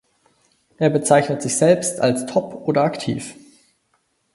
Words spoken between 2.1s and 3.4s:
top oder aktiv.